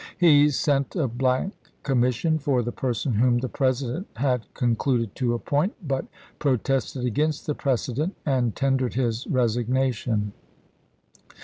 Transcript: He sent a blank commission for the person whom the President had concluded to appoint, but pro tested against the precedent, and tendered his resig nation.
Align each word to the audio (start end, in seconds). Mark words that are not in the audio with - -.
He 0.17 0.49
sent 0.49 0.95
a 0.95 1.07
blank 1.07 1.53
commission 1.83 2.39
for 2.39 2.63
the 2.63 2.71
person 2.71 3.13
whom 3.13 3.37
the 3.37 3.47
President 3.47 4.07
had 4.15 4.51
concluded 4.55 5.13
to 5.17 5.35
appoint, 5.35 5.73
but 5.87 6.05
pro 6.39 6.57
tested 6.57 7.05
against 7.05 7.45
the 7.45 7.53
precedent, 7.53 8.15
and 8.25 8.55
tendered 8.55 8.95
his 8.95 9.25
resig 9.25 9.67
nation. 9.67 10.33